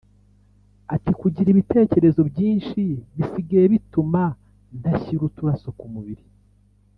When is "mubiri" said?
5.93-6.23